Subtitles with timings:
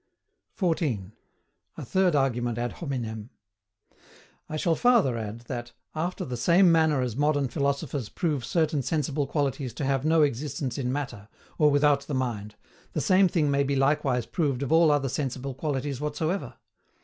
[0.55, 1.11] 14.
[1.77, 3.29] A THIRD ARGUMENT AD HOMINEM.
[4.49, 9.27] I shall farther add, that, after the same manner as modern philosophers prove certain sensible
[9.27, 11.27] qualities to have no existence in Matter,
[11.59, 12.55] or without the mind,
[12.93, 16.55] the same thing may be likewise proved of all other sensible qualities whatsoever.